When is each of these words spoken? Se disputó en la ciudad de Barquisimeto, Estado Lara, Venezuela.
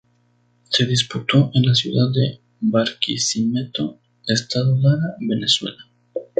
Se 0.67 0.87
disputó 0.87 1.51
en 1.53 1.63
la 1.63 1.75
ciudad 1.75 2.07
de 2.11 2.39
Barquisimeto, 2.59 3.99
Estado 4.25 4.75
Lara, 4.75 5.15
Venezuela. 5.19 5.77